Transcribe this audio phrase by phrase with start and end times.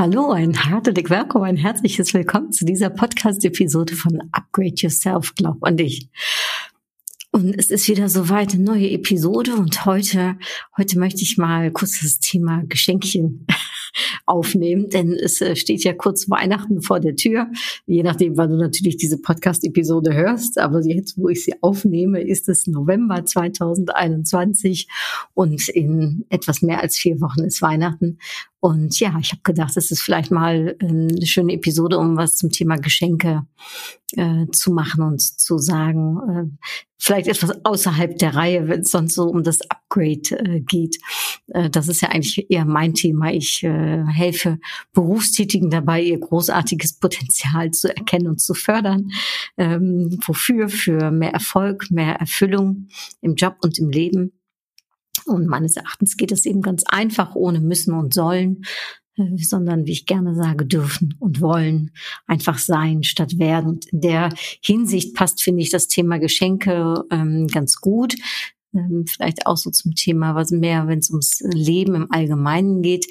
[0.00, 5.76] Hallo, ein herzlich willkommen, ein herzliches Willkommen zu dieser Podcast-Episode von Upgrade Yourself, glaub an
[5.76, 6.08] dich.
[7.32, 10.38] Und es ist wieder soweit eine neue Episode und heute,
[10.78, 13.46] heute möchte ich mal kurz das Thema Geschenkchen
[14.24, 17.48] aufnehmen, denn es äh, steht ja kurz Weihnachten vor der Tür,
[17.84, 20.58] je nachdem, wann du natürlich diese Podcast-Episode hörst.
[20.58, 24.88] Aber jetzt, wo ich sie aufnehme, ist es November 2021
[25.34, 28.18] und in etwas mehr als vier Wochen ist Weihnachten.
[28.60, 32.36] Und ja, ich habe gedacht, es ist vielleicht mal ähm, eine schöne Episode, um was
[32.36, 33.46] zum Thema Geschenke
[34.16, 36.18] äh, zu machen und zu sagen.
[36.28, 36.66] Äh,
[36.98, 40.98] vielleicht etwas außerhalb der Reihe, wenn es sonst so um das Upgrade äh, geht.
[41.48, 43.32] Äh, das ist ja eigentlich eher mein Thema.
[43.32, 44.58] Ich äh, helfe
[44.92, 49.10] Berufstätigen dabei, ihr großartiges Potenzial zu erkennen und zu fördern.
[49.56, 50.68] Ähm, wofür?
[50.68, 52.88] Für mehr Erfolg, mehr Erfüllung
[53.22, 54.32] im Job und im Leben.
[55.26, 58.62] Und meines Erachtens geht es eben ganz einfach, ohne müssen und sollen,
[59.16, 61.92] äh, sondern wie ich gerne sage, dürfen und wollen
[62.26, 63.70] einfach sein statt werden.
[63.70, 64.30] Und in der
[64.62, 68.14] Hinsicht passt, finde ich, das Thema Geschenke ähm, ganz gut.
[68.72, 73.06] Ähm, vielleicht auch so zum Thema, was mehr, wenn es ums Leben im Allgemeinen geht.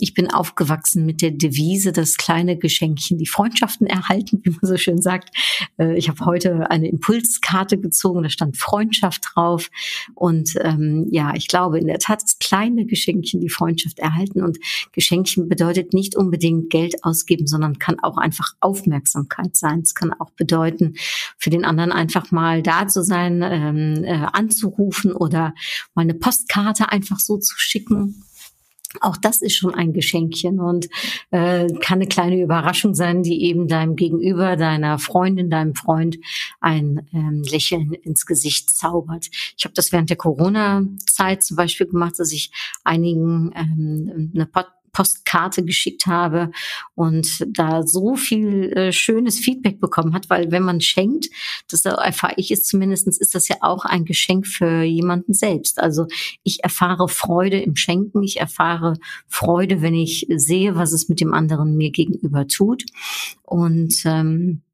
[0.00, 4.76] Ich bin aufgewachsen mit der Devise, dass kleine Geschenkchen die Freundschaften erhalten, wie man so
[4.76, 5.36] schön sagt.
[5.78, 9.70] Äh, ich habe heute eine Impulskarte gezogen, da stand Freundschaft drauf.
[10.14, 14.42] Und ähm, ja, ich glaube in der Tat, dass kleine Geschenkchen die Freundschaft erhalten.
[14.42, 14.58] Und
[14.92, 19.80] Geschenkchen bedeutet nicht unbedingt Geld ausgeben, sondern kann auch einfach Aufmerksamkeit sein.
[19.80, 20.94] Es kann auch bedeuten,
[21.36, 25.54] für den anderen einfach mal da zu sein, ähm, äh, anzurufen oder
[25.94, 28.24] mal eine Postkarte einfach so zu schicken
[29.00, 30.88] auch das ist schon ein Geschenkchen und
[31.30, 36.18] äh, kann eine kleine Überraschung sein, die eben deinem Gegenüber, deiner Freundin, deinem Freund
[36.60, 39.28] ein ähm, Lächeln ins Gesicht zaubert.
[39.56, 42.50] Ich habe das während der Corona-Zeit zum Beispiel gemacht, dass ich
[42.84, 46.50] einigen ähm, eine Pod Postkarte geschickt habe
[46.94, 51.28] und da so viel äh, schönes Feedback bekommen hat, weil wenn man schenkt,
[51.68, 55.80] das erfahre ich es zumindestens, ist das ja auch ein Geschenk für jemanden selbst.
[55.80, 56.06] Also
[56.42, 58.96] ich erfahre Freude im Schenken, ich erfahre
[59.28, 62.84] Freude, wenn ich sehe, was es mit dem anderen mir gegenüber tut
[63.42, 64.69] und ähm, äh,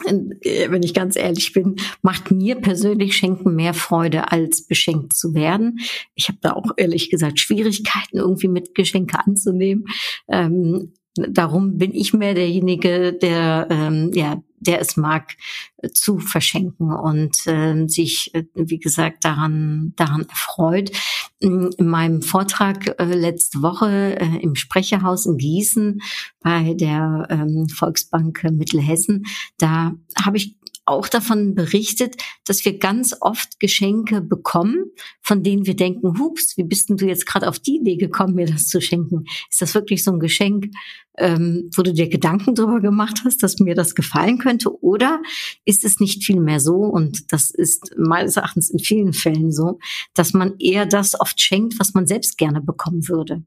[0.00, 5.78] wenn ich ganz ehrlich bin, macht mir persönlich Schenken mehr Freude, als beschenkt zu werden.
[6.14, 9.86] Ich habe da auch ehrlich gesagt Schwierigkeiten, irgendwie mit Geschenke anzunehmen.
[10.28, 15.36] Ähm, darum bin ich mehr derjenige, der ähm, ja der es mag,
[15.78, 20.90] äh, zu verschenken und äh, sich, wie gesagt, daran, daran erfreut.
[21.38, 26.00] In meinem Vortrag äh, letzte Woche äh, im Sprecherhaus in Gießen
[26.40, 29.24] bei der ähm, Volksbank Mittelhessen,
[29.58, 30.55] da habe ich
[30.86, 36.62] auch davon berichtet, dass wir ganz oft Geschenke bekommen, von denen wir denken, hups, wie
[36.62, 39.24] bist denn du jetzt gerade auf die Idee gekommen, mir das zu schenken?
[39.50, 40.70] Ist das wirklich so ein Geschenk,
[41.18, 44.80] ähm, wo du dir Gedanken darüber gemacht hast, dass mir das gefallen könnte?
[44.82, 45.20] Oder
[45.64, 49.78] ist es nicht viel mehr so, und das ist meines Erachtens in vielen Fällen so,
[50.14, 53.42] dass man eher das oft schenkt, was man selbst gerne bekommen würde?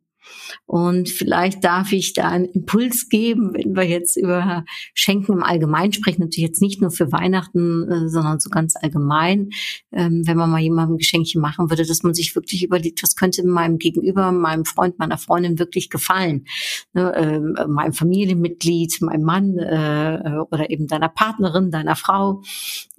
[0.65, 5.93] Und vielleicht darf ich da einen Impuls geben, wenn wir jetzt über Schenken im Allgemeinen
[5.93, 9.49] sprechen, natürlich jetzt nicht nur für Weihnachten, äh, sondern so ganz allgemein,
[9.91, 13.45] ähm, wenn man mal jemandem Geschenke machen würde, dass man sich wirklich überlegt, was könnte
[13.45, 16.45] meinem Gegenüber, meinem Freund, meiner Freundin wirklich gefallen.
[16.93, 22.41] Ne, äh, meinem Familienmitglied, meinem Mann äh, oder eben deiner Partnerin, deiner Frau,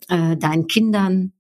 [0.09, 1.33] äh, deinen Kindern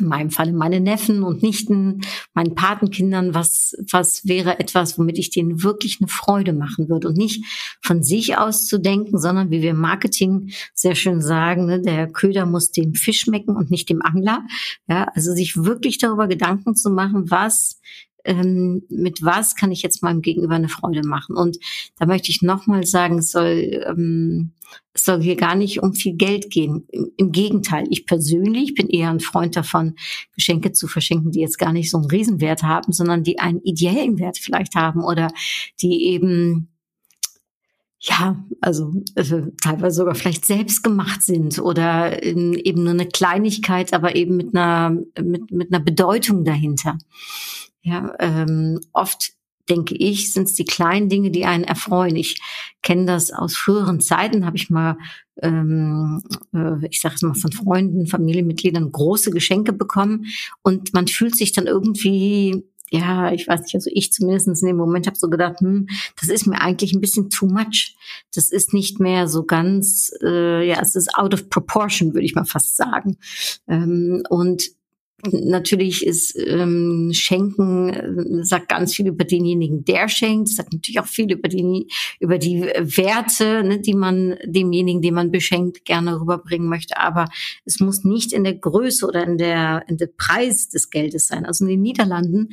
[0.00, 2.00] in meinem Falle meine Neffen und Nichten,
[2.34, 7.16] meinen Patenkindern, was, was wäre etwas, womit ich denen wirklich eine Freude machen würde und
[7.16, 7.44] nicht
[7.82, 12.08] von sich aus zu denken, sondern wie wir im Marketing sehr schön sagen, ne, der
[12.08, 14.42] Köder muss dem Fisch schmecken und nicht dem Angler.
[14.88, 17.80] Ja, also sich wirklich darüber Gedanken zu machen, was
[18.24, 21.36] ähm, mit was kann ich jetzt meinem Gegenüber eine Freude machen.
[21.36, 21.58] Und
[21.98, 24.52] da möchte ich nochmal sagen, es soll, ähm,
[24.92, 26.86] es soll hier gar nicht um viel Geld gehen.
[26.90, 29.94] Im, Im, Gegenteil, ich persönlich bin eher ein Freund davon,
[30.34, 34.18] Geschenke zu verschenken, die jetzt gar nicht so einen Riesenwert haben, sondern die einen ideellen
[34.18, 35.28] Wert vielleicht haben oder
[35.80, 36.68] die eben
[38.06, 39.24] ja, also äh,
[39.62, 44.54] teilweise sogar vielleicht selbst gemacht sind oder in, eben nur eine Kleinigkeit, aber eben mit
[44.54, 44.90] einer
[45.22, 46.98] mit, mit einer Bedeutung dahinter.
[47.84, 49.32] Ja, ähm, oft
[49.68, 52.16] denke ich, sind es die kleinen Dinge, die einen erfreuen.
[52.16, 52.40] Ich
[52.82, 54.96] kenne das aus früheren Zeiten, habe ich mal,
[55.42, 56.22] ähm,
[56.54, 60.26] äh, ich sage es mal, von Freunden, Familienmitgliedern große Geschenke bekommen
[60.62, 64.76] und man fühlt sich dann irgendwie ja, ich weiß nicht, also ich zumindest in dem
[64.76, 65.88] Moment habe so gedacht, hm,
[66.20, 67.96] das ist mir eigentlich ein bisschen too much.
[68.34, 72.36] Das ist nicht mehr so ganz, äh, ja, es ist out of proportion, würde ich
[72.36, 73.16] mal fast sagen.
[73.66, 74.70] Ähm, und
[75.30, 81.06] Natürlich ist ähm, Schenken äh, sagt ganz viel über denjenigen, der schenkt, sagt natürlich auch
[81.06, 81.88] viel über die
[82.20, 86.98] über die Werte, ne, die man demjenigen, den man beschenkt, gerne rüberbringen möchte.
[86.98, 87.26] Aber
[87.64, 91.46] es muss nicht in der Größe oder in der in der Preis des Geldes sein.
[91.46, 92.50] Also in den Niederlanden,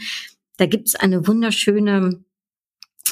[0.58, 2.24] da gibt es eine wunderschöne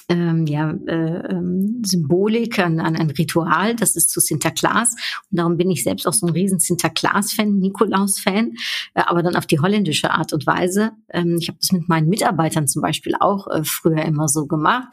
[0.10, 4.96] ähm, ja, äh, ähm, Symbolik, an, an ein Ritual, das ist zu Sinterklaas.
[5.30, 8.54] Und darum bin ich selbst auch so ein riesen Sinterklaas-Fan, Nikolaus-Fan,
[8.96, 10.92] äh, aber dann auf die holländische Art und Weise.
[11.10, 14.88] Ähm, ich habe das mit meinen Mitarbeitern zum Beispiel auch äh, früher immer so gemacht.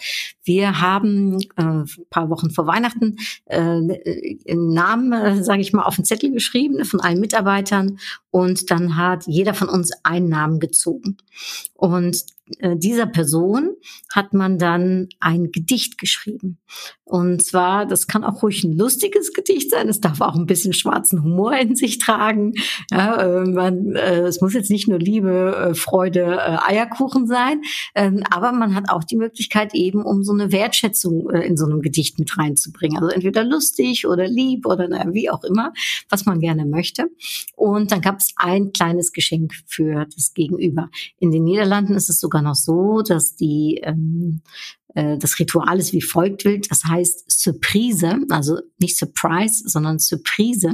[0.44, 3.16] Wir haben äh, ein paar Wochen vor Weihnachten
[3.46, 7.98] äh, einen Namen, äh, sage ich mal, auf den Zettel geschrieben von allen Mitarbeitern
[8.30, 11.16] und dann hat jeder von uns einen Namen gezogen.
[11.74, 13.76] Und äh, dieser Person
[14.12, 16.58] hat man dann ein Gedicht geschrieben.
[17.08, 19.88] Und zwar, das kann auch ruhig ein lustiges Gedicht sein.
[19.88, 22.54] Es darf auch ein bisschen schwarzen Humor in sich tragen.
[22.90, 27.62] Ja, äh, man, äh, es muss jetzt nicht nur Liebe, äh, Freude, äh, Eierkuchen sein,
[27.94, 31.64] ähm, aber man hat auch die Möglichkeit eben, um so eine Wertschätzung äh, in so
[31.66, 32.98] einem Gedicht mit reinzubringen.
[32.98, 35.72] Also entweder lustig oder lieb oder naja, wie auch immer,
[36.08, 37.08] was man gerne möchte.
[37.54, 40.90] Und dann gab es ein kleines Geschenk für das Gegenüber.
[41.20, 44.40] In den Niederlanden ist es sogar noch so, dass die ähm,
[44.85, 46.70] äh, das Ritual ist wie folgt wild.
[46.70, 50.72] Das heißt Surprise, also nicht Surprise, sondern Surprise.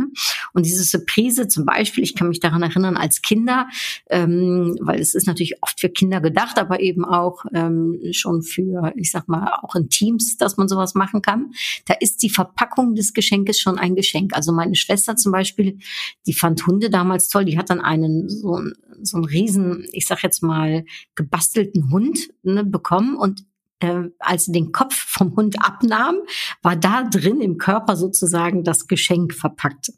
[0.52, 3.68] Und diese Surprise zum Beispiel, ich kann mich daran erinnern als Kinder,
[4.10, 8.92] ähm, weil es ist natürlich oft für Kinder gedacht, aber eben auch ähm, schon für,
[8.96, 11.52] ich sag mal, auch in Teams, dass man sowas machen kann.
[11.86, 14.34] Da ist die Verpackung des Geschenkes schon ein Geschenk.
[14.34, 15.78] Also meine Schwester zum Beispiel,
[16.26, 17.44] die fand Hunde damals toll.
[17.44, 18.60] Die hat dann einen so,
[19.02, 20.84] so einen riesen, ich sag jetzt mal,
[21.16, 23.44] gebastelten Hund ne, bekommen und
[23.82, 26.16] äh, als den Kopf vom Hund abnahm,
[26.62, 29.92] war da drin im Körper sozusagen das Geschenk verpackt.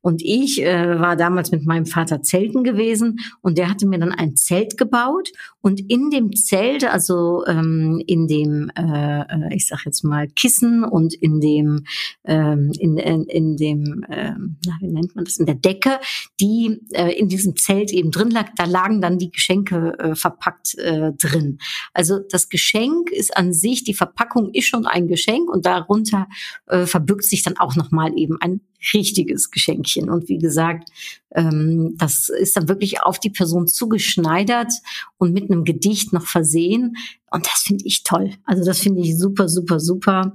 [0.00, 4.12] Und ich äh, war damals mit meinem Vater zelten gewesen und der hatte mir dann
[4.12, 5.30] ein Zelt gebaut
[5.60, 10.84] und in dem Zelt, also ähm, in dem, äh, äh ich sag jetzt mal Kissen
[10.84, 11.84] und in dem,
[12.24, 14.34] ähm, in, in, in dem, äh,
[14.80, 16.00] wie nennt man das, in der Decke,
[16.40, 20.76] die äh, in diesem Zelt eben drin lag, da lagen dann die Geschenke äh, verpackt
[20.78, 21.58] äh, drin.
[21.92, 26.26] Also das Geschenk ist an sich, die Verpackung ist schon ein Geschenk und darunter
[26.66, 28.60] äh, verbirgt sich dann auch nochmal eben ein
[28.92, 30.10] richtiges Geschenkchen.
[30.10, 30.90] Und wie gesagt,
[31.34, 34.72] ähm, das ist dann wirklich auf die Person zugeschneidert
[35.18, 36.96] und mit einem Gedicht noch versehen.
[37.30, 38.32] Und das finde ich toll.
[38.44, 40.32] Also das finde ich super, super, super.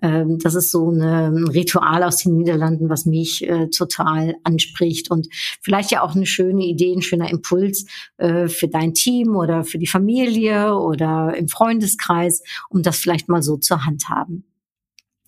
[0.00, 5.10] Ähm, das ist so eine, ein Ritual aus den Niederlanden, was mich äh, total anspricht
[5.10, 5.26] und
[5.60, 7.86] vielleicht ja auch eine schöne Idee, ein schöner Impuls
[8.18, 13.42] äh, für dein Team oder für die Familie oder im Freundeskreis, um das vielleicht mal
[13.42, 14.44] so zur Hand haben.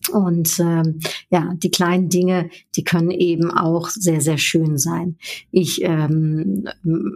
[0.09, 1.01] Und ähm,
[1.31, 5.17] ja, die kleinen Dinge, die können eben auch sehr, sehr schön sein.
[5.51, 6.69] Ich ähm,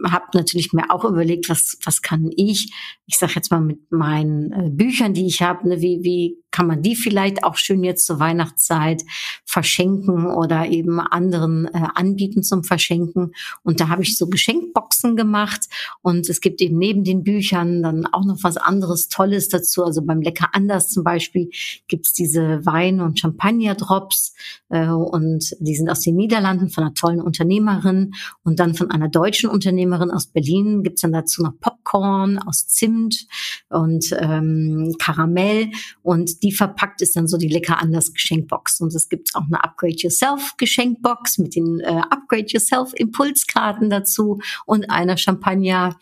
[0.09, 2.71] habe natürlich mir auch überlegt, was, was kann ich,
[3.05, 6.67] ich sage jetzt mal mit meinen äh, Büchern, die ich habe, ne, wie, wie kann
[6.67, 9.03] man die vielleicht auch schön jetzt zur Weihnachtszeit
[9.43, 13.33] verschenken oder eben anderen äh, anbieten zum Verschenken.
[13.63, 15.61] Und da habe ich so Geschenkboxen gemacht
[16.01, 19.83] und es gibt eben neben den Büchern dann auch noch was anderes Tolles dazu.
[19.83, 21.49] Also beim Lecker Anders zum Beispiel
[21.87, 24.33] gibt's diese Wein- und Champagner-Drops
[24.69, 28.13] äh, und die sind aus den Niederlanden von einer tollen Unternehmerin
[28.43, 33.27] und dann von einer deutschen Unternehmerin aus Berlin gibt's dann dazu noch Popcorn aus Zimt
[33.69, 35.69] und ähm, Karamell
[36.01, 38.81] und die verpackt ist dann so die lecker anders Geschenkbox.
[38.81, 44.39] Und es gibt auch eine Upgrade Yourself Geschenkbox mit den äh, Upgrade Yourself Impulskarten dazu
[44.65, 45.95] und einer Champagner,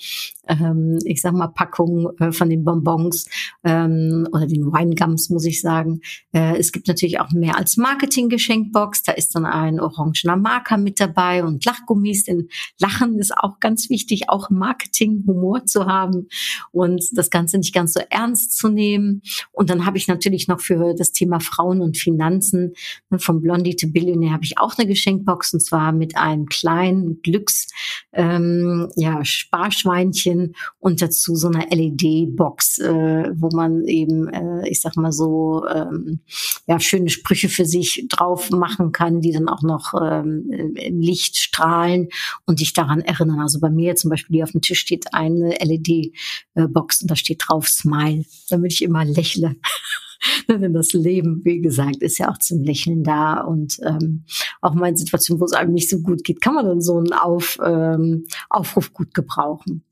[0.47, 3.27] ähm, ich sag mal Packung äh, von den Bonbons
[3.63, 6.01] ähm, oder den Winegums, muss ich sagen.
[6.33, 9.03] Äh, es gibt natürlich auch mehr als Marketing Geschenkbox.
[9.03, 12.23] Da ist dann ein orangener Marker mit dabei und Lachgummis.
[12.23, 12.47] Denn
[12.79, 16.29] Lachen ist auch ganz wichtig, auch Marketing Humor zu haben
[16.71, 19.21] und das Ganze nicht ganz so ernst zu nehmen.
[19.51, 22.71] Und dann habe ich natürlich noch für das Thema Frauen und Finanzen.
[23.09, 27.21] Ne, vom Blondie to Billionaire habe ich auch eine Geschenkbox und zwar mit einem kleinen
[27.21, 27.67] Glücks,
[28.13, 34.95] ähm, ja, Sparschweinchen und dazu so einer LED-Box, äh, wo man eben, äh, ich sag
[34.95, 36.21] mal so, ähm,
[36.67, 41.37] ja, schöne Sprüche für sich drauf machen kann, die dann auch noch ähm, im Licht
[41.37, 42.09] strahlen
[42.45, 43.39] und dich daran erinnern.
[43.39, 47.43] Also bei mir zum Beispiel, die auf dem Tisch steht, eine LED-Box und da steht
[47.47, 49.55] drauf Smile, damit ich immer lächle.
[50.47, 53.41] Denn das Leben, wie gesagt, ist ja auch zum Lächeln da.
[53.41, 54.25] Und ähm,
[54.61, 56.97] auch mal in Situationen, wo es einem nicht so gut geht, kann man dann so
[56.97, 59.83] einen Auf, ähm, Aufruf gut gebrauchen.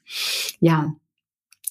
[0.60, 0.94] Ja,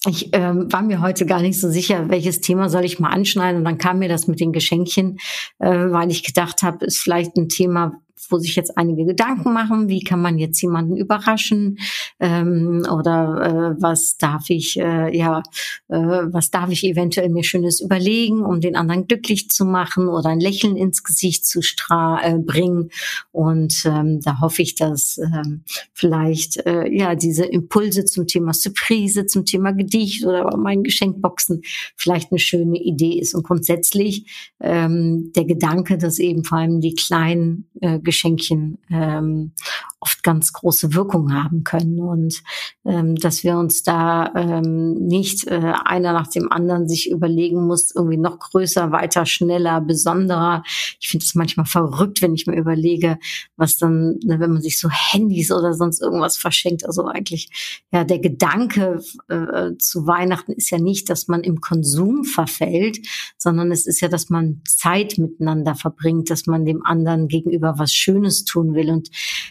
[0.07, 3.59] ich ähm, war mir heute gar nicht so sicher, welches Thema soll ich mal anschneiden.
[3.59, 5.17] Und dann kam mir das mit den Geschenkchen,
[5.59, 9.89] äh, weil ich gedacht habe, ist vielleicht ein Thema, wo sich jetzt einige Gedanken machen,
[9.89, 11.77] wie kann man jetzt jemanden überraschen
[12.19, 15.43] ähm, oder äh, was darf ich äh, ja
[15.87, 20.29] äh, was darf ich eventuell mir schönes überlegen, um den anderen glücklich zu machen oder
[20.29, 22.89] ein Lächeln ins Gesicht zu stra äh, bringen.
[23.31, 29.25] Und ähm, da hoffe ich, dass ähm, vielleicht äh, ja diese Impulse zum Thema Surprise,
[29.25, 31.61] zum Thema Gedicht oder meinen Geschenkboxen
[31.95, 33.33] vielleicht eine schöne Idee ist.
[33.33, 34.25] Und grundsätzlich
[34.61, 39.51] ähm, der Gedanke, dass eben vor allem die kleinen äh, Geschenkchen ähm,
[39.99, 42.41] oft ganz große Wirkung haben können und
[42.85, 47.93] ähm, dass wir uns da ähm, nicht äh, einer nach dem anderen sich überlegen muss,
[47.95, 50.63] irgendwie noch größer, weiter, schneller, besonderer.
[50.99, 53.17] Ich finde es manchmal verrückt, wenn ich mir überlege,
[53.57, 56.85] was dann, ne, wenn man sich so Handys oder sonst irgendwas verschenkt.
[56.85, 57.49] Also eigentlich,
[57.91, 62.99] ja, der Gedanke äh, zu Weihnachten ist ja nicht, dass man im Konsum verfällt,
[63.37, 67.93] sondern es ist ja, dass man Zeit miteinander verbringt, dass man dem anderen gegenüber was
[67.93, 68.89] Schönes tun will.
[68.89, 69.09] Und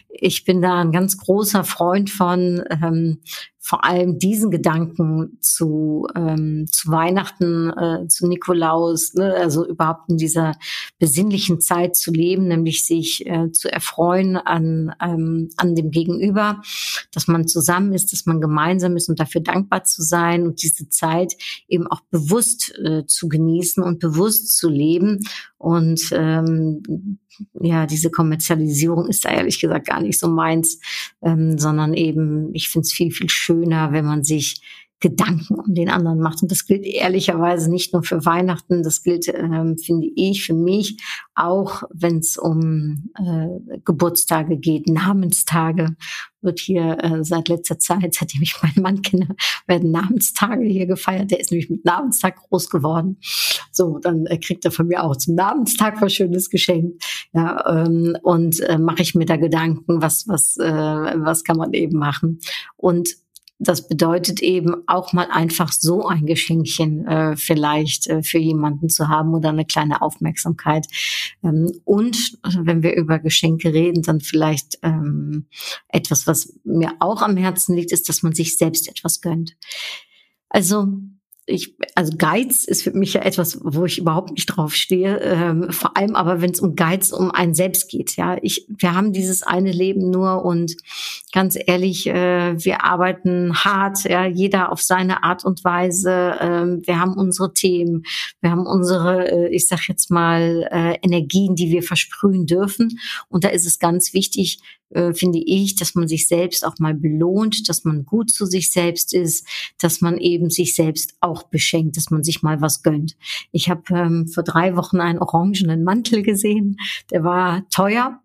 [0.08, 3.20] ich bin da ein ganz großer Freund von, ähm,
[3.60, 10.16] vor allem diesen Gedanken zu, ähm, zu Weihnachten, äh, zu Nikolaus, ne, also überhaupt in
[10.16, 10.54] dieser
[10.98, 16.62] besinnlichen Zeit zu leben, nämlich sich äh, zu erfreuen an, ähm, an dem Gegenüber,
[17.12, 20.88] dass man zusammen ist, dass man gemeinsam ist und dafür dankbar zu sein und diese
[20.88, 21.34] Zeit
[21.68, 25.20] eben auch bewusst äh, zu genießen und bewusst zu leben.
[25.58, 27.18] Und ähm,
[27.60, 30.80] ja, diese Kommerzialisierung ist da ehrlich gesagt gar nicht so meins,
[31.22, 34.60] ähm, sondern eben, ich finde es viel, viel schöner, wenn man sich
[35.00, 36.42] Gedanken um den anderen macht.
[36.42, 41.00] Und das gilt ehrlicherweise nicht nur für Weihnachten, das gilt, ähm, finde ich, für mich
[41.36, 45.94] auch, wenn es um äh, Geburtstage geht, Namenstage
[46.40, 49.36] wird hier äh, seit letzter Zeit, seitdem ich meinen Mann kenne,
[49.68, 51.30] werden Namenstage hier gefeiert.
[51.30, 53.18] Der ist nämlich mit Namenstag groß geworden.
[53.70, 57.04] So, dann äh, kriegt er von mir auch zum Namenstag was Schönes geschenkt.
[57.32, 61.72] Ja, ähm, und äh, mache ich mir da Gedanken, was was äh, was kann man
[61.72, 62.40] eben machen
[62.76, 63.10] und
[63.58, 69.08] das bedeutet eben auch mal einfach so ein Geschenkchen äh, vielleicht äh, für jemanden zu
[69.08, 70.86] haben oder eine kleine Aufmerksamkeit.
[71.42, 75.46] Ähm, und also wenn wir über Geschenke reden, dann vielleicht ähm,
[75.88, 79.56] etwas, was mir auch am Herzen liegt, ist, dass man sich selbst etwas gönnt.
[80.50, 80.86] Also
[81.48, 85.18] ich, also Geiz ist für mich ja etwas, wo ich überhaupt nicht drauf stehe.
[85.18, 88.16] Ähm, vor allem aber, wenn es um Geiz um einen selbst geht.
[88.16, 90.76] Ja, ich, wir haben dieses eine Leben nur und
[91.32, 96.36] ganz ehrlich, äh, wir arbeiten hart, ja, jeder auf seine Art und Weise.
[96.40, 98.04] Ähm, wir haben unsere Themen,
[98.40, 102.98] wir haben unsere, äh, ich sag jetzt mal, äh, Energien, die wir versprühen dürfen.
[103.28, 106.94] Und da ist es ganz wichtig, äh, finde ich, dass man sich selbst auch mal
[106.94, 109.46] belohnt, dass man gut zu sich selbst ist,
[109.78, 113.16] dass man eben sich selbst auch beschenkt, dass man sich mal was gönnt.
[113.52, 116.76] Ich habe ähm, vor drei Wochen einen orangenen Mantel gesehen,
[117.10, 118.20] der war teuer.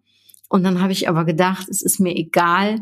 [0.50, 2.80] Und dann habe ich aber gedacht, es ist mir egal,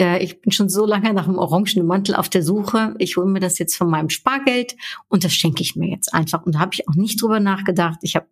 [0.00, 2.94] äh, ich bin schon so lange nach einem orangenen Mantel auf der Suche.
[2.98, 4.74] Ich hole mir das jetzt von meinem Spargeld
[5.08, 6.44] und das schenke ich mir jetzt einfach.
[6.44, 7.98] Und da habe ich auch nicht drüber nachgedacht.
[8.02, 8.26] Ich habe,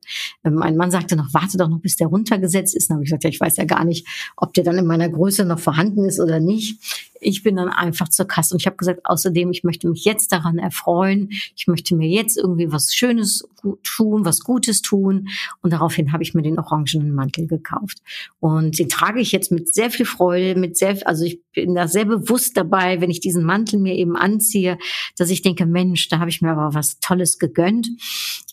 [0.44, 2.88] äh, mein Mann sagte noch, warte doch noch, bis der runtergesetzt ist.
[2.88, 4.06] Dann habe ich gesagt, ja, ich weiß ja gar nicht,
[4.36, 7.07] ob der dann in meiner Größe noch vorhanden ist oder nicht.
[7.20, 10.32] Ich bin dann einfach zur Kasse und ich habe gesagt, außerdem, ich möchte mich jetzt
[10.32, 11.30] daran erfreuen.
[11.56, 13.44] Ich möchte mir jetzt irgendwie was Schönes
[13.82, 15.28] tun, was Gutes tun.
[15.62, 17.98] Und daraufhin habe ich mir den orangenen Mantel gekauft.
[18.40, 21.88] Und den trage ich jetzt mit sehr viel Freude, mit sehr, also ich bin da
[21.88, 24.78] sehr bewusst dabei, wenn ich diesen Mantel mir eben anziehe,
[25.16, 27.88] dass ich denke, Mensch, da habe ich mir aber was Tolles gegönnt.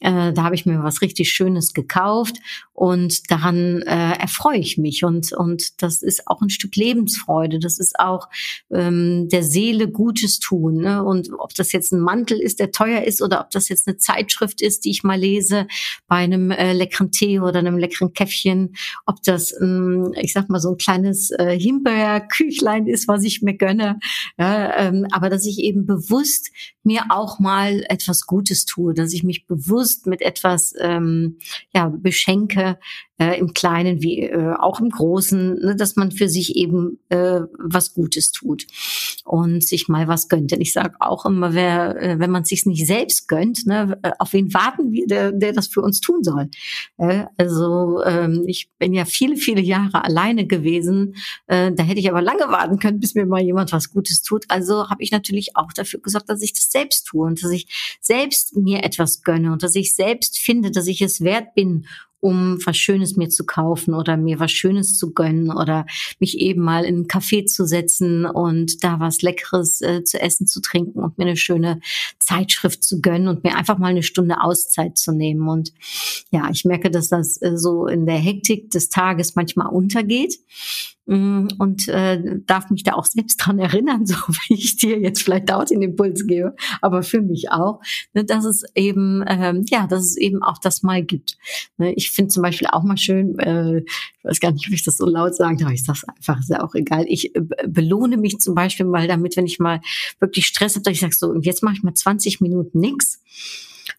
[0.02, 2.38] Äh, da habe ich mir was richtig Schönes gekauft
[2.74, 5.04] und daran äh, erfreue ich mich.
[5.04, 7.60] Und, und das ist auch ein Stück Lebensfreude.
[7.60, 8.28] Das ist auch
[8.72, 10.78] ähm, der Seele Gutes tun.
[10.78, 11.04] Ne?
[11.04, 13.98] Und ob das jetzt ein Mantel ist, der teuer ist, oder ob das jetzt eine
[13.98, 15.68] Zeitschrift ist, die ich mal lese,
[16.08, 20.60] bei einem äh, leckeren Tee oder einem leckeren Käffchen, ob das, ähm, ich sag mal,
[20.60, 24.00] so ein kleines äh, Himbeerküchlein ist, was ich mir gönne.
[24.38, 26.52] Ja, ähm, aber dass ich eben bewusst
[26.84, 31.38] mir auch mal etwas Gutes tue, dass ich mich bewusst mit etwas ähm,
[31.74, 32.78] ja, beschenke,
[33.18, 37.42] äh, im Kleinen wie äh, auch im Großen, ne, dass man für sich eben äh,
[37.58, 38.68] was Gutes tut
[39.24, 40.52] und sich mal was gönnt.
[40.52, 44.34] Denn ich sage auch immer, wer, äh, wenn man sich nicht selbst gönnt, ne, auf
[44.34, 46.50] wen warten wir, der, der das für uns tun soll?
[46.98, 51.16] Äh, also ähm, ich bin ja viele, viele Jahre alleine gewesen.
[51.48, 54.46] Äh, da hätte ich aber lange warten können, bis mir mal jemand was Gutes tut.
[54.50, 57.68] Also habe ich natürlich auch dafür gesorgt, dass ich das selbst tue und dass ich
[58.02, 61.86] selbst mir etwas gönne und dass ich selbst finde, dass ich es wert bin
[62.26, 65.86] um was Schönes mir zu kaufen oder mir was Schönes zu gönnen oder
[66.20, 70.48] mich eben mal in einen Café zu setzen und da was Leckeres äh, zu essen,
[70.48, 71.82] zu trinken und mir eine schöne
[72.18, 75.48] Zeitschrift zu gönnen und mir einfach mal eine Stunde Auszeit zu nehmen.
[75.48, 75.72] Und
[76.32, 80.40] ja, ich merke, dass das äh, so in der Hektik des Tages manchmal untergeht.
[81.08, 85.22] Mm, und äh, darf mich da auch selbst dran erinnern, so wie ich dir jetzt
[85.22, 87.80] vielleicht auch den Impuls gebe, aber für mich auch,
[88.14, 91.38] ne, dass es eben ähm, ja, dass es eben auch das mal gibt.
[91.78, 94.84] Ne, ich finde zum Beispiel auch mal schön, äh, ich weiß gar nicht, ob ich
[94.84, 97.06] das so laut sagen darf, ich sage einfach, ist ja auch egal.
[97.08, 99.82] Ich äh, belohne mich zum Beispiel mal damit, wenn ich mal
[100.20, 103.22] wirklich Stress habe, dass ich sage so, jetzt mache ich mal 20 Minuten nix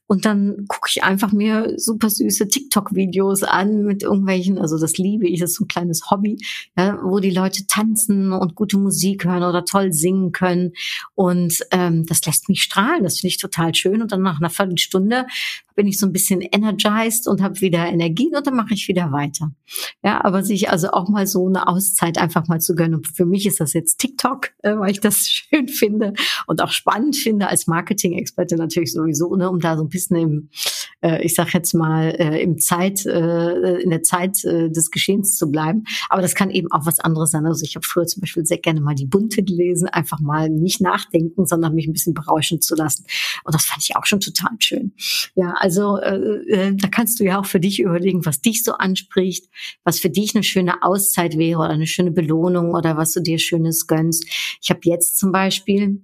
[0.07, 5.27] und dann gucke ich einfach mir super süße TikTok-Videos an mit irgendwelchen, also das liebe
[5.27, 6.39] ich, das ist so ein kleines Hobby,
[6.77, 10.73] ja, wo die Leute tanzen und gute Musik hören oder toll singen können.
[11.15, 14.01] Und ähm, das lässt mich strahlen, das finde ich total schön.
[14.01, 15.27] Und dann nach einer Viertelstunde
[15.75, 19.13] bin ich so ein bisschen energized und habe wieder Energien und dann mache ich wieder
[19.13, 19.53] weiter.
[20.03, 22.95] Ja, aber sich also auch mal so eine Auszeit einfach mal zu gönnen.
[22.95, 26.15] Und für mich ist das jetzt TikTok, äh, weil ich das schön finde
[26.47, 30.51] und auch spannend finde als Marketing-Experte natürlich sowieso, ne, um da so ein bisschen im,
[31.03, 35.37] äh, ich sag jetzt mal, äh, im Zeit, äh, in der Zeit äh, des Geschehens
[35.37, 35.85] zu bleiben.
[36.09, 37.47] Aber das kann eben auch was anderes sein.
[37.47, 40.81] Also ich habe früher zum Beispiel sehr gerne mal die Bunte gelesen, einfach mal nicht
[40.81, 43.05] nachdenken, sondern mich ein bisschen berauschen zu lassen.
[43.45, 44.93] Und das fand ich auch schon total schön.
[45.35, 46.17] Ja, also äh,
[46.49, 49.47] äh, da kannst du ja auch für dich überlegen, was dich so anspricht,
[49.85, 53.39] was für dich eine schöne Auszeit wäre oder eine schöne Belohnung oder was du dir
[53.39, 54.27] Schönes gönnst.
[54.63, 56.01] Ich habe jetzt zum Beispiel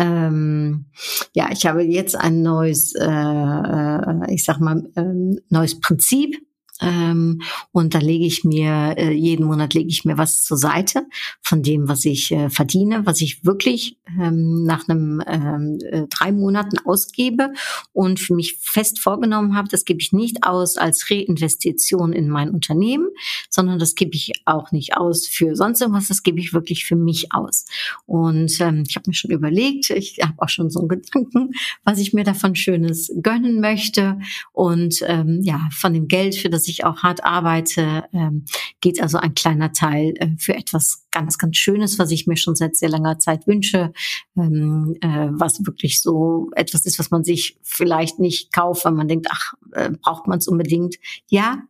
[0.00, 0.86] ähm,
[1.34, 6.36] ja, ich habe jetzt ein neues, äh, äh ich sag mal, ähm, neues Prinzip
[6.80, 11.06] ähm, und da lege ich mir, äh, jeden Monat lege ich mir was zur Seite
[11.42, 16.32] von dem, was ich äh, verdiene, was ich wirklich ähm, nach einem ähm, äh, drei
[16.32, 17.52] Monaten ausgebe
[17.92, 22.50] und für mich fest vorgenommen habe, das gebe ich nicht aus als Reinvestition in mein
[22.50, 23.08] Unternehmen,
[23.48, 26.96] sondern das gebe ich auch nicht aus für sonst irgendwas, das gebe ich wirklich für
[26.96, 27.66] mich aus.
[28.06, 31.50] Und ähm, ich habe mir schon überlegt, ich habe auch schon so einen Gedanken,
[31.84, 34.18] was ich mir davon Schönes gönnen möchte
[34.52, 38.44] und ähm, ja, von dem Geld, für das ich ich auch hart arbeite, ähm,
[38.80, 42.56] geht also ein kleiner Teil äh, für etwas ganz, ganz Schönes, was ich mir schon
[42.56, 43.92] seit sehr langer Zeit wünsche,
[44.36, 49.08] ähm, äh, was wirklich so etwas ist, was man sich vielleicht nicht kauft, weil man
[49.08, 50.96] denkt, ach, äh, braucht man es unbedingt.
[51.28, 51.62] Ja,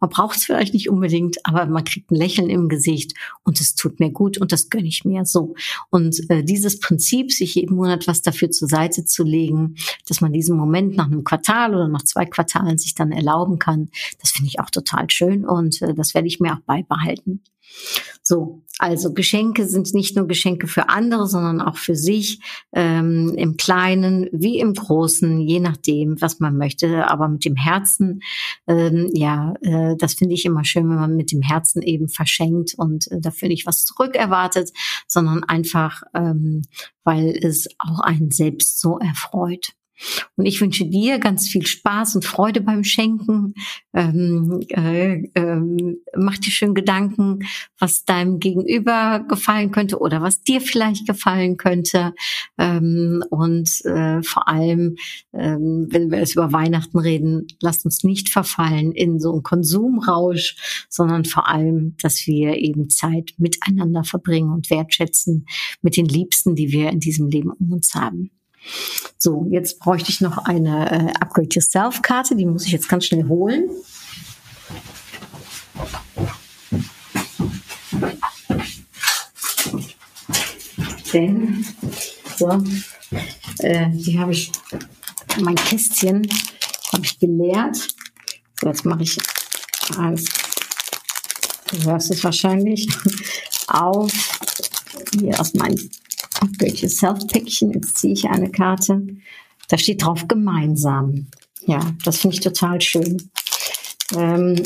[0.00, 3.74] man braucht es vielleicht nicht unbedingt, aber man kriegt ein Lächeln im Gesicht und es
[3.74, 5.54] tut mir gut und das gönne ich mir so.
[5.90, 9.76] Und äh, dieses Prinzip, sich jeden Monat was dafür zur Seite zu legen,
[10.08, 13.88] dass man diesen Moment nach einem Quartal oder nach zwei Quartalen sich dann erlauben kann,
[14.20, 17.42] das finde ich auch total schön und äh, das werde ich mir auch beibehalten.
[18.22, 22.40] So, also Geschenke sind nicht nur Geschenke für andere, sondern auch für sich,
[22.72, 28.20] ähm, im Kleinen wie im Großen, je nachdem, was man möchte, aber mit dem Herzen,
[28.66, 32.74] ähm, ja, äh, das finde ich immer schön, wenn man mit dem Herzen eben verschenkt
[32.76, 34.70] und äh, dafür nicht was zurückerwartet,
[35.06, 36.62] sondern einfach, ähm,
[37.04, 39.72] weil es auch einen selbst so erfreut.
[40.36, 43.54] Und ich wünsche dir ganz viel Spaß und Freude beim Schenken.
[43.92, 47.40] Ähm, äh, ähm, mach dir schön Gedanken,
[47.78, 52.14] was deinem Gegenüber gefallen könnte oder was dir vielleicht gefallen könnte.
[52.58, 54.96] Ähm, und äh, vor allem,
[55.32, 60.86] ähm, wenn wir jetzt über Weihnachten reden, lasst uns nicht verfallen in so einen Konsumrausch,
[60.88, 65.46] sondern vor allem, dass wir eben Zeit miteinander verbringen und wertschätzen
[65.82, 68.30] mit den Liebsten, die wir in diesem Leben um uns haben.
[69.16, 73.04] So, jetzt bräuchte ich noch eine äh, Upgrade Yourself Karte, die muss ich jetzt ganz
[73.06, 73.68] schnell holen.
[81.12, 81.64] Denn,
[82.36, 82.62] so,
[83.60, 84.52] äh, die habe ich,
[85.40, 86.28] mein Kästchen
[86.92, 87.76] habe ich geleert.
[88.60, 89.16] So, jetzt mache ich
[89.96, 90.26] als,
[91.70, 92.88] du hörst es wahrscheinlich,
[93.68, 94.12] auf
[95.18, 95.88] hier aus meinem
[96.40, 97.72] Upgrade Yourself Päckchen.
[97.72, 99.06] Jetzt ziehe ich eine Karte.
[99.68, 101.26] Da steht drauf gemeinsam.
[101.66, 103.30] Ja, das finde ich total schön.
[104.16, 104.62] Ähm,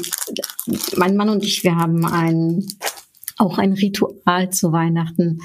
[0.97, 2.65] mein Mann und ich, wir haben ein
[3.39, 5.39] auch ein Ritual zu Weihnachten,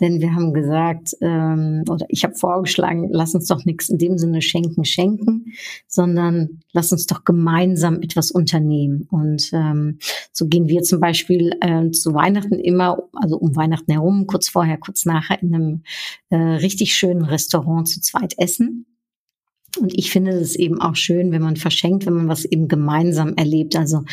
[0.00, 4.18] denn wir haben gesagt, ähm, oder ich habe vorgeschlagen, lass uns doch nichts in dem
[4.18, 5.52] Sinne schenken, schenken,
[5.86, 9.06] sondern lass uns doch gemeinsam etwas unternehmen.
[9.10, 9.98] Und ähm,
[10.32, 14.78] so gehen wir zum Beispiel äh, zu Weihnachten immer, also um Weihnachten herum, kurz vorher,
[14.78, 15.82] kurz nachher in einem
[16.30, 18.86] äh, richtig schönen Restaurant zu zweit essen.
[19.76, 23.34] Und ich finde es eben auch schön, wenn man verschenkt, wenn man was eben gemeinsam
[23.34, 23.76] erlebt.
[23.76, 24.04] Also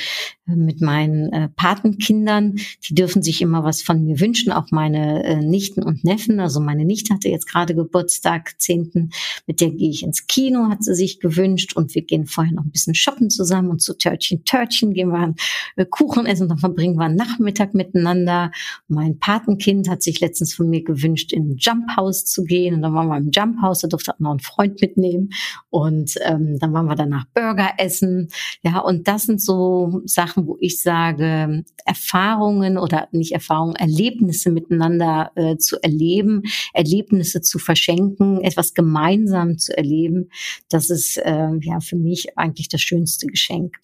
[0.47, 2.55] äh, mit meinen äh, Patenkindern,
[2.87, 6.39] die dürfen sich immer was von mir wünschen, auch meine äh, Nichten und Neffen.
[6.39, 9.11] Also meine Nichte hatte jetzt gerade Geburtstag, 10.
[9.47, 11.75] Mit der gehe ich ins Kino, hat sie sich gewünscht.
[11.75, 15.35] Und wir gehen vorher noch ein bisschen shoppen zusammen und zu Törtchen, Törtchen gehen wir
[15.75, 18.51] äh, Kuchen essen und dann verbringen wir einen Nachmittag miteinander.
[18.87, 22.75] Mein Patenkind hat sich letztens von mir gewünscht, in ein Jump House zu gehen.
[22.75, 25.29] Und dann waren wir im Jump House, da durfte auch noch ein Freund mitnehmen.
[25.69, 28.29] Und ähm, dann waren wir danach Burger essen.
[28.61, 35.31] Ja, und das sind so Sachen, wo ich sage, Erfahrungen oder nicht Erfahrungen, Erlebnisse miteinander
[35.35, 40.29] äh, zu erleben, Erlebnisse zu verschenken, etwas gemeinsam zu erleben,
[40.69, 43.77] das ist äh, ja für mich eigentlich das schönste Geschenk.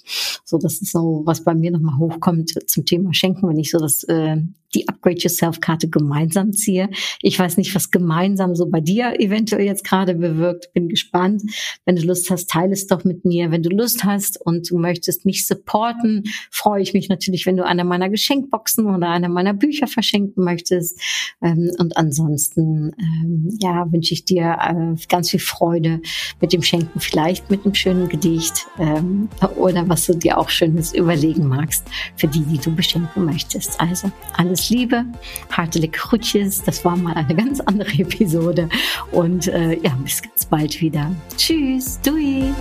[0.46, 3.80] So, das ist so, was bei mir nochmal hochkommt zum Thema Schenken, wenn ich so
[3.80, 4.38] das äh,
[4.74, 6.90] die Upgrade Yourself Karte gemeinsam ziehe.
[7.22, 10.74] Ich weiß nicht, was gemeinsam so bei dir eventuell jetzt gerade bewirkt.
[10.74, 11.44] Bin gespannt.
[11.86, 13.52] Wenn du Lust hast, teile es doch mit mir.
[13.52, 17.66] Wenn du Lust hast und du möchtest mich supporten, freue ich mich natürlich, wenn du
[17.66, 21.00] eine meiner Geschenkboxen oder eine meiner Bücher verschenken möchtest.
[21.42, 26.02] Ähm, und ansonsten, ähm, ja, wünsche ich dir äh, ganz viel Freude
[26.42, 30.94] mit dem Schenken, vielleicht mit einem schönen Gedicht ähm, oder was du dir auch Schönes
[30.94, 33.80] überlegen magst für die, die du beschenken möchtest.
[33.80, 35.06] Also alles Liebe,
[35.52, 36.64] hartelijk Groetjes.
[36.64, 38.70] Das war mal eine ganz andere Episode.
[39.12, 41.12] Und äh, ja, bis ganz bald wieder.
[41.38, 42.54] Tschüss, Dui.